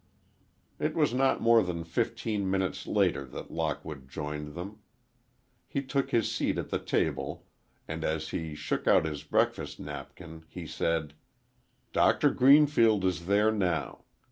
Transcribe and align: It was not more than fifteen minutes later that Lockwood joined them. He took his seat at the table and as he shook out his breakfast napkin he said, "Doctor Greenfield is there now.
It 0.79 0.95
was 0.95 1.13
not 1.13 1.41
more 1.43 1.61
than 1.61 1.83
fifteen 1.83 2.49
minutes 2.49 2.87
later 2.87 3.23
that 3.25 3.51
Lockwood 3.51 4.09
joined 4.09 4.55
them. 4.55 4.79
He 5.67 5.83
took 5.83 6.09
his 6.09 6.31
seat 6.31 6.57
at 6.57 6.71
the 6.71 6.79
table 6.79 7.45
and 7.87 8.03
as 8.03 8.29
he 8.29 8.55
shook 8.55 8.87
out 8.87 9.05
his 9.05 9.21
breakfast 9.21 9.79
napkin 9.79 10.43
he 10.49 10.65
said, 10.65 11.13
"Doctor 11.93 12.31
Greenfield 12.31 13.05
is 13.05 13.27
there 13.27 13.51
now. 13.51 14.05